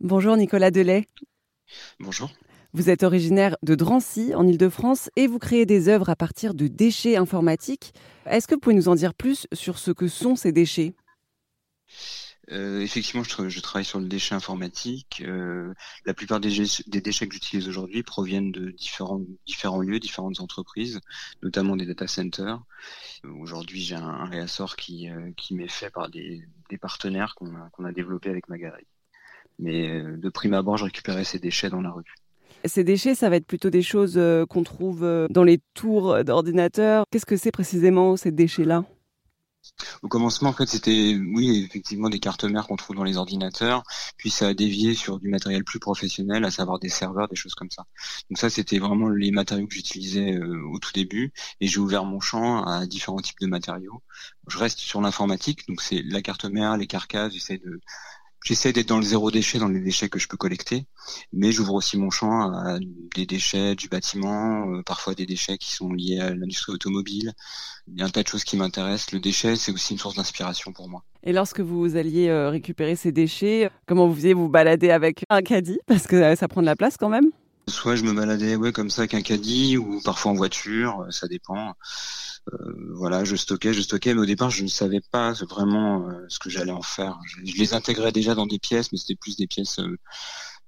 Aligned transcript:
Bonjour 0.00 0.36
Nicolas 0.36 0.70
Delay. 0.70 1.06
Bonjour. 1.98 2.30
Vous 2.72 2.88
êtes 2.88 3.02
originaire 3.02 3.56
de 3.64 3.74
Drancy, 3.74 4.32
en 4.32 4.46
Ile-de-France, 4.46 5.10
et 5.16 5.26
vous 5.26 5.40
créez 5.40 5.66
des 5.66 5.88
œuvres 5.88 6.08
à 6.08 6.14
partir 6.14 6.54
de 6.54 6.68
déchets 6.68 7.16
informatiques. 7.16 7.94
Est-ce 8.24 8.46
que 8.46 8.54
vous 8.54 8.60
pouvez 8.60 8.76
nous 8.76 8.88
en 8.88 8.94
dire 8.94 9.12
plus 9.12 9.48
sur 9.52 9.76
ce 9.76 9.90
que 9.90 10.06
sont 10.06 10.36
ces 10.36 10.52
déchets? 10.52 10.94
Euh, 12.52 12.80
effectivement, 12.80 13.24
je, 13.24 13.60
travaille 13.60 13.84
sur 13.84 13.98
le 13.98 14.06
déchet 14.06 14.36
informatique. 14.36 15.20
Euh, 15.26 15.74
la 16.06 16.14
plupart 16.14 16.38
des, 16.38 16.48
déchets 16.86 17.26
que 17.26 17.34
j'utilise 17.34 17.68
aujourd'hui 17.68 18.04
proviennent 18.04 18.52
de 18.52 18.70
différents, 18.70 19.20
différents 19.46 19.80
lieux, 19.80 19.98
différentes 19.98 20.38
entreprises, 20.38 21.00
notamment 21.42 21.74
des 21.74 21.86
data 21.86 22.06
centers. 22.06 22.62
Aujourd'hui, 23.24 23.80
j'ai 23.80 23.96
un, 23.96 24.26
réassort 24.26 24.76
qui, 24.76 25.10
euh, 25.10 25.32
qui 25.36 25.56
m'est 25.56 25.68
fait 25.68 25.90
par 25.90 26.08
des, 26.08 26.46
partenaires 26.80 27.34
qu'on 27.34 27.56
a, 27.56 27.68
qu'on 27.70 27.84
a 27.84 27.92
développés 27.92 28.30
avec 28.30 28.48
ma 28.48 28.58
galerie. 28.58 28.86
Mais 29.58 30.02
de 30.02 30.28
prime 30.28 30.54
abord, 30.54 30.76
je 30.76 30.84
récupérais 30.84 31.24
ces 31.24 31.38
déchets 31.38 31.70
dans 31.70 31.80
la 31.80 31.90
rue. 31.90 32.14
Ces 32.64 32.84
déchets, 32.84 33.14
ça 33.14 33.28
va 33.28 33.36
être 33.36 33.46
plutôt 33.46 33.70
des 33.70 33.82
choses 33.82 34.20
qu'on 34.48 34.62
trouve 34.64 35.00
dans 35.30 35.44
les 35.44 35.60
tours 35.74 36.24
d'ordinateurs. 36.24 37.04
Qu'est-ce 37.10 37.26
que 37.26 37.36
c'est 37.36 37.52
précisément 37.52 38.16
ces 38.16 38.32
déchets-là? 38.32 38.84
Au 40.02 40.08
commencement, 40.08 40.50
en 40.50 40.52
fait, 40.52 40.66
c'était, 40.66 41.16
oui, 41.34 41.64
effectivement, 41.64 42.08
des 42.08 42.20
cartes 42.20 42.44
mères 42.44 42.66
qu'on 42.66 42.76
trouve 42.76 42.96
dans 42.96 43.04
les 43.04 43.16
ordinateurs. 43.16 43.82
Puis 44.16 44.30
ça 44.30 44.48
a 44.48 44.54
dévié 44.54 44.94
sur 44.94 45.18
du 45.18 45.28
matériel 45.28 45.64
plus 45.64 45.78
professionnel, 45.78 46.44
à 46.44 46.50
savoir 46.50 46.78
des 46.78 46.88
serveurs, 46.88 47.28
des 47.28 47.36
choses 47.36 47.54
comme 47.54 47.70
ça. 47.70 47.84
Donc 48.30 48.38
ça, 48.38 48.50
c'était 48.50 48.78
vraiment 48.78 49.08
les 49.08 49.30
matériaux 49.30 49.66
que 49.66 49.74
j'utilisais 49.74 50.34
euh, 50.34 50.62
au 50.72 50.78
tout 50.78 50.92
début. 50.92 51.32
Et 51.60 51.68
j'ai 51.68 51.78
ouvert 51.78 52.04
mon 52.04 52.20
champ 52.20 52.64
à 52.64 52.86
différents 52.86 53.20
types 53.20 53.40
de 53.40 53.46
matériaux. 53.46 54.02
Je 54.48 54.58
reste 54.58 54.78
sur 54.78 55.00
l'informatique, 55.00 55.66
donc 55.68 55.82
c'est 55.82 56.02
la 56.02 56.22
carte 56.22 56.44
mère, 56.44 56.76
les 56.76 56.86
carcasses. 56.86 57.32
J'essaie 57.32 57.58
de 57.58 57.80
J'essaie 58.48 58.72
d'être 58.72 58.88
dans 58.88 58.96
le 58.96 59.02
zéro 59.02 59.30
déchet, 59.30 59.58
dans 59.58 59.68
les 59.68 59.78
déchets 59.78 60.08
que 60.08 60.18
je 60.18 60.26
peux 60.26 60.38
collecter, 60.38 60.86
mais 61.34 61.52
j'ouvre 61.52 61.74
aussi 61.74 61.98
mon 61.98 62.08
champ 62.08 62.50
à 62.50 62.78
des 63.14 63.26
déchets 63.26 63.74
du 63.74 63.90
bâtiment, 63.90 64.66
euh, 64.70 64.82
parfois 64.82 65.14
des 65.14 65.26
déchets 65.26 65.58
qui 65.58 65.70
sont 65.70 65.92
liés 65.92 66.18
à 66.18 66.34
l'industrie 66.34 66.72
automobile. 66.72 67.34
Il 67.88 67.98
y 67.98 68.02
a 68.02 68.06
un 68.06 68.08
tas 68.08 68.22
de 68.22 68.28
choses 68.28 68.44
qui 68.44 68.56
m'intéressent. 68.56 69.12
Le 69.12 69.20
déchet, 69.20 69.54
c'est 69.56 69.70
aussi 69.70 69.92
une 69.92 69.98
source 69.98 70.14
d'inspiration 70.14 70.72
pour 70.72 70.88
moi. 70.88 71.04
Et 71.24 71.34
lorsque 71.34 71.60
vous 71.60 71.96
alliez 71.96 72.28
euh, 72.28 72.48
récupérer 72.48 72.96
ces 72.96 73.12
déchets, 73.12 73.68
comment 73.86 74.08
vous 74.08 74.14
faisiez 74.14 74.32
vous 74.32 74.48
balader 74.48 74.92
avec 74.92 75.26
un 75.28 75.42
caddie? 75.42 75.80
Parce 75.86 76.06
que 76.06 76.16
euh, 76.16 76.34
ça 76.34 76.48
prend 76.48 76.62
de 76.62 76.66
la 76.66 76.76
place 76.76 76.96
quand 76.96 77.10
même 77.10 77.30
Soit 77.68 77.96
je 77.96 78.02
me 78.02 78.14
baladais 78.14 78.56
ouais, 78.56 78.72
comme 78.72 78.88
ça 78.88 79.02
avec 79.02 79.12
un 79.12 79.20
caddie, 79.20 79.76
ou 79.76 80.00
parfois 80.02 80.32
en 80.32 80.34
voiture, 80.34 81.04
ça 81.10 81.28
dépend. 81.28 81.74
Euh, 82.52 82.92
voilà, 82.94 83.24
je 83.24 83.36
stockais, 83.36 83.72
je 83.72 83.80
stockais, 83.80 84.14
mais 84.14 84.20
au 84.20 84.26
départ, 84.26 84.50
je 84.50 84.62
ne 84.62 84.68
savais 84.68 85.00
pas 85.00 85.32
vraiment 85.32 86.08
euh, 86.08 86.24
ce 86.28 86.38
que 86.38 86.50
j'allais 86.50 86.72
en 86.72 86.82
faire. 86.82 87.18
Je, 87.44 87.56
les 87.56 87.74
intégrais 87.74 88.12
déjà 88.12 88.34
dans 88.34 88.46
des 88.46 88.58
pièces, 88.58 88.92
mais 88.92 88.98
c'était 88.98 89.16
plus 89.16 89.36
des 89.36 89.46
pièces 89.46 89.78
euh, 89.80 89.98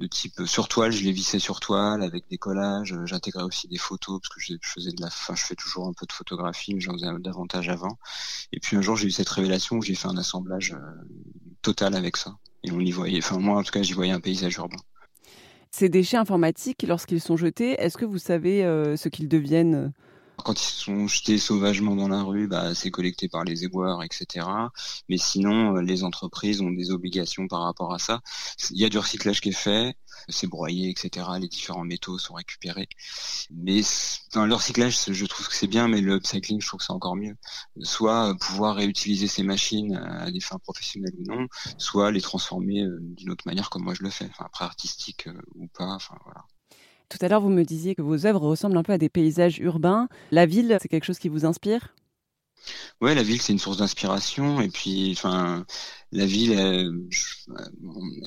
de 0.00 0.06
type 0.06 0.42
sur 0.46 0.68
toile. 0.68 0.92
Je 0.92 1.02
les 1.04 1.12
vissais 1.12 1.38
sur 1.38 1.60
toile 1.60 2.02
avec 2.02 2.24
des 2.30 2.38
collages. 2.38 2.94
J'intégrais 3.04 3.42
aussi 3.42 3.68
des 3.68 3.78
photos 3.78 4.20
parce 4.20 4.34
que 4.34 4.40
je, 4.40 4.54
faisais 4.62 4.92
de 4.92 5.00
la, 5.00 5.08
je 5.08 5.42
fais 5.42 5.54
toujours 5.54 5.86
un 5.86 5.92
peu 5.92 6.06
de 6.06 6.12
photographie, 6.12 6.74
mais 6.74 6.80
j'en 6.80 6.92
faisais 6.92 7.06
davantage 7.20 7.68
avant. 7.68 7.98
Et 8.52 8.60
puis 8.60 8.76
un 8.76 8.82
jour, 8.82 8.96
j'ai 8.96 9.08
eu 9.08 9.10
cette 9.10 9.28
révélation 9.28 9.76
où 9.76 9.82
j'ai 9.82 9.94
fait 9.94 10.08
un 10.08 10.16
assemblage 10.16 10.76
total 11.62 11.94
avec 11.94 12.16
ça. 12.16 12.36
Et 12.62 12.72
on 12.72 12.80
y 12.80 12.90
voyait, 12.90 13.18
enfin 13.18 13.38
moi 13.38 13.58
en 13.58 13.62
tout 13.62 13.70
cas, 13.72 13.82
j'y 13.82 13.92
voyais 13.92 14.12
un 14.12 14.20
paysage 14.20 14.56
urbain. 14.56 14.76
Ces 15.70 15.88
déchets 15.88 16.16
informatiques, 16.16 16.84
lorsqu'ils 16.86 17.20
sont 17.20 17.36
jetés, 17.36 17.72
est-ce 17.80 17.96
que 17.96 18.04
vous 18.04 18.18
savez 18.18 18.62
ce 18.96 19.08
qu'ils 19.08 19.28
deviennent 19.28 19.92
quand 20.44 20.60
ils 20.60 20.72
sont 20.72 21.08
jetés 21.08 21.38
sauvagement 21.38 21.96
dans 21.96 22.08
la 22.08 22.22
rue, 22.22 22.46
bah, 22.48 22.74
c'est 22.74 22.90
collecté 22.90 23.28
par 23.28 23.44
les 23.44 23.64
éboueurs, 23.64 24.02
etc. 24.02 24.46
Mais 25.08 25.18
sinon, 25.18 25.76
euh, 25.76 25.82
les 25.82 26.04
entreprises 26.04 26.60
ont 26.60 26.70
des 26.70 26.90
obligations 26.90 27.48
par 27.48 27.62
rapport 27.62 27.92
à 27.94 27.98
ça. 27.98 28.20
Il 28.70 28.78
y 28.80 28.84
a 28.84 28.88
du 28.88 28.98
recyclage 28.98 29.40
qui 29.40 29.50
est 29.50 29.52
fait, 29.52 29.96
c'est 30.28 30.46
broyé, 30.46 30.90
etc. 30.90 31.26
Les 31.40 31.48
différents 31.48 31.84
métaux 31.84 32.18
sont 32.18 32.34
récupérés. 32.34 32.88
Mais 33.50 33.80
dans 34.34 34.46
le 34.46 34.54
recyclage, 34.54 34.98
je 35.08 35.26
trouve 35.26 35.48
que 35.48 35.54
c'est 35.54 35.66
bien, 35.66 35.88
mais 35.88 36.00
le 36.00 36.16
upcycling, 36.16 36.60
je 36.60 36.66
trouve 36.66 36.78
que 36.78 36.86
c'est 36.86 36.92
encore 36.92 37.16
mieux. 37.16 37.36
Soit 37.82 38.30
euh, 38.30 38.34
pouvoir 38.34 38.76
réutiliser 38.76 39.28
ces 39.28 39.42
machines 39.42 39.96
à 39.96 40.30
des 40.30 40.40
fins 40.40 40.58
professionnelles 40.58 41.14
ou 41.18 41.24
non, 41.24 41.46
soit 41.78 42.10
les 42.10 42.20
transformer 42.20 42.82
euh, 42.82 42.98
d'une 43.00 43.30
autre 43.30 43.44
manière 43.46 43.70
comme 43.70 43.84
moi 43.84 43.94
je 43.94 44.02
le 44.02 44.10
fais, 44.10 44.26
enfin, 44.30 44.44
après 44.46 44.64
artistique 44.64 45.28
ou 45.54 45.66
pas. 45.68 45.94
Enfin 45.94 46.16
voilà. 46.24 46.44
Tout 47.08 47.18
à 47.20 47.28
l'heure, 47.28 47.40
vous 47.40 47.48
me 47.48 47.64
disiez 47.64 47.96
que 47.96 48.02
vos 48.02 48.26
œuvres 48.26 48.42
ressemblent 48.46 48.76
un 48.76 48.84
peu 48.84 48.92
à 48.92 48.98
des 48.98 49.08
paysages 49.08 49.58
urbains. 49.58 50.08
La 50.30 50.46
ville, 50.46 50.78
c'est 50.80 50.88
quelque 50.88 51.04
chose 51.04 51.18
qui 51.18 51.28
vous 51.28 51.44
inspire? 51.44 51.94
Ouais, 53.00 53.14
la 53.14 53.22
ville 53.22 53.40
c'est 53.40 53.52
une 53.52 53.58
source 53.58 53.76
d'inspiration 53.78 54.60
et 54.60 54.68
puis 54.68 55.12
enfin 55.16 55.64
la 56.12 56.26
ville 56.26 56.52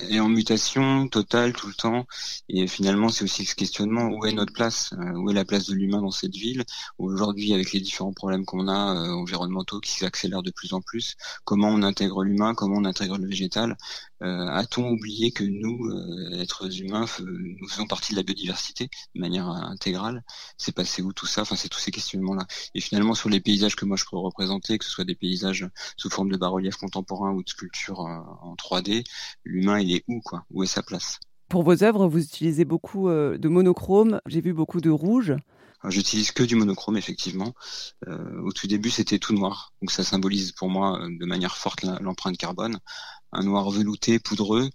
est 0.08 0.20
en 0.20 0.28
mutation 0.28 1.08
totale 1.08 1.52
tout 1.52 1.66
le 1.66 1.74
temps 1.74 2.06
et 2.48 2.66
finalement 2.66 3.08
c'est 3.08 3.24
aussi 3.24 3.44
ce 3.44 3.54
questionnement 3.54 4.08
où 4.08 4.24
est 4.26 4.32
notre 4.32 4.52
place, 4.52 4.92
euh, 4.92 5.12
où 5.12 5.30
est 5.30 5.34
la 5.34 5.44
place 5.44 5.66
de 5.66 5.74
l'humain 5.74 6.00
dans 6.00 6.10
cette 6.10 6.34
ville? 6.34 6.64
Aujourd'hui 6.98 7.54
avec 7.54 7.72
les 7.72 7.80
différents 7.80 8.12
problèmes 8.12 8.44
qu'on 8.44 8.68
a 8.68 8.94
euh, 8.94 9.12
environnementaux 9.12 9.80
qui 9.80 9.92
s'accélèrent 9.92 10.42
de 10.42 10.50
plus 10.50 10.72
en 10.72 10.80
plus, 10.80 11.16
comment 11.44 11.68
on 11.68 11.82
intègre 11.82 12.22
l'humain, 12.24 12.54
comment 12.54 12.76
on 12.76 12.84
intègre 12.84 13.18
le 13.18 13.26
végétal? 13.26 13.76
Euh, 14.22 14.46
a-t-on 14.48 14.90
oublié 14.90 15.30
que 15.32 15.44
nous, 15.44 15.90
êtres 16.38 16.80
humains, 16.80 17.06
nous 17.20 17.68
faisons 17.68 17.86
partie 17.86 18.12
de 18.12 18.16
la 18.16 18.22
biodiversité 18.22 18.90
de 19.14 19.20
manière 19.20 19.48
intégrale? 19.48 20.22
C'est 20.58 20.74
passé 20.74 21.02
où 21.02 21.12
tout 21.12 21.26
ça? 21.26 21.42
Enfin 21.42 21.56
c'est 21.56 21.68
tous 21.70 21.78
ces 21.78 21.90
questionnements-là. 21.90 22.46
Et 22.74 22.80
finalement 22.80 23.14
sur 23.14 23.30
les 23.30 23.40
paysages 23.40 23.76
que 23.76 23.84
moi 23.86 23.96
je 23.96 24.04
pourrais 24.04 24.22
représenter, 24.22 24.78
que 24.78 24.84
ce 24.84 24.90
soit 24.90 25.04
des 25.04 25.14
paysages 25.14 25.66
sous 25.96 26.10
forme 26.10 26.30
de 26.30 26.36
bas-relief 26.36 26.76
contemporain 26.76 27.32
ou 27.32 27.42
de 27.42 27.48
sculpture 27.70 28.00
euh, 28.00 28.20
en 28.42 28.54
3D, 28.54 29.04
l'humain 29.44 29.80
il 29.80 29.94
est 29.94 30.04
où 30.08 30.20
quoi? 30.20 30.44
Où 30.50 30.62
est 30.62 30.66
sa 30.66 30.82
place? 30.82 31.18
Pour 31.48 31.62
vos 31.62 31.82
œuvres, 31.82 32.06
vous 32.06 32.22
utilisez 32.22 32.64
beaucoup 32.64 33.08
euh, 33.08 33.38
de 33.38 33.48
monochrome, 33.48 34.20
j'ai 34.26 34.40
vu 34.40 34.52
beaucoup 34.52 34.80
de 34.80 34.90
rouge. 34.90 35.34
J'utilise 35.88 36.30
que 36.32 36.42
du 36.42 36.56
monochrome 36.56 36.98
effectivement. 36.98 37.54
Euh, 38.06 38.42
au 38.42 38.52
tout 38.52 38.66
début 38.66 38.90
c'était 38.90 39.18
tout 39.18 39.32
noir, 39.32 39.72
donc 39.80 39.90
ça 39.90 40.04
symbolise 40.04 40.52
pour 40.52 40.68
moi 40.68 41.00
de 41.08 41.24
manière 41.24 41.56
forte 41.56 41.84
l'empreinte 42.00 42.36
carbone. 42.36 42.78
Un 43.32 43.44
noir 43.44 43.70
velouté, 43.70 44.18
poudreux, 44.18 44.68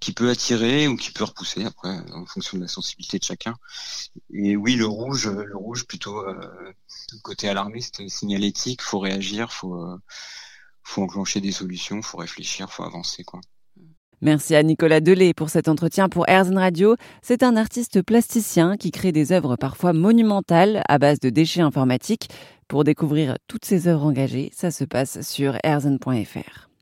qui 0.00 0.12
peut 0.12 0.28
attirer 0.28 0.88
ou 0.88 0.96
qui 0.96 1.12
peut 1.12 1.24
repousser 1.24 1.64
après 1.64 1.96
en 2.12 2.26
fonction 2.26 2.58
de 2.58 2.62
la 2.62 2.68
sensibilité 2.68 3.18
de 3.18 3.24
chacun. 3.24 3.54
Et 4.32 4.56
oui, 4.56 4.74
le 4.74 4.86
rouge, 4.86 5.28
le 5.28 5.56
rouge 5.56 5.86
plutôt 5.86 6.18
euh, 6.18 6.72
côté 7.22 7.48
alarmiste, 7.48 8.06
signalétique, 8.08 8.82
faut 8.82 8.98
réagir, 8.98 9.52
faut 9.52 9.76
euh, 9.76 9.96
faut 10.84 11.02
enclencher 11.02 11.40
des 11.40 11.52
solutions, 11.52 12.02
faut 12.02 12.18
réfléchir, 12.18 12.70
faut 12.70 12.84
avancer 12.84 13.24
quoi. 13.24 13.40
Merci 14.20 14.54
à 14.54 14.62
Nicolas 14.62 15.00
Delay 15.00 15.34
pour 15.34 15.50
cet 15.50 15.68
entretien 15.68 16.08
pour 16.08 16.28
Airzen 16.28 16.56
Radio. 16.56 16.96
C'est 17.20 17.42
un 17.42 17.56
artiste 17.56 18.00
plasticien 18.00 18.76
qui 18.78 18.90
crée 18.90 19.12
des 19.12 19.32
œuvres 19.32 19.56
parfois 19.56 19.92
monumentales 19.92 20.82
à 20.88 20.98
base 20.98 21.20
de 21.20 21.28
déchets 21.28 21.60
informatiques. 21.60 22.30
Pour 22.68 22.84
découvrir 22.84 23.36
toutes 23.48 23.66
ses 23.66 23.86
œuvres 23.86 24.06
engagées, 24.06 24.50
ça 24.54 24.70
se 24.70 24.84
passe 24.84 25.20
sur 25.20 25.58
airzen.fr. 25.62 26.73